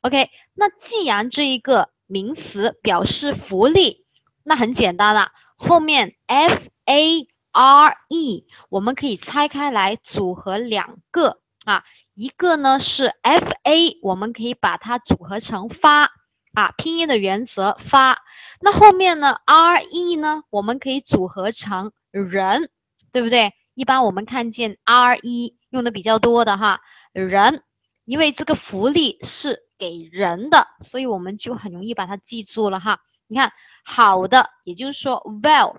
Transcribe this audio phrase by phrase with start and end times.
[0.00, 4.04] OK，那既然这一个名词表示福利，
[4.42, 16.10] 那很简单了，后面 f a r e 我们可以拆开来组合两个啊，一个呢是 f a，我们可以把它组合成发
[16.54, 18.18] 啊，拼音的原则发。
[18.60, 21.92] 那后面呢 r e 呢，我们可以组合成。
[22.10, 22.70] 人，
[23.12, 23.52] 对不对？
[23.74, 26.80] 一般我们看见 R E 用的比较多的哈，
[27.12, 27.62] 人，
[28.06, 33.00] 因为这个福利是给人的，所以我们就很容易把它记住了哈。
[33.26, 33.52] 你看，
[33.84, 35.76] 好的，也就是说 Well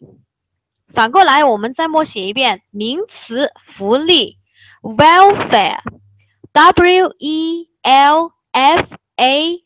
[0.93, 4.37] 反过来，我们再默写一遍名词福利
[4.81, 8.85] ，welfare，w e l f
[9.17, 9.61] a